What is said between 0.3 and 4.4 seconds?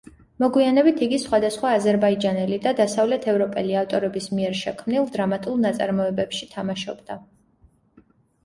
მოგვიანებით იგი სხვადასხვა აზერბაიჯანელი და დასავლეთ ევროპელი ავტორების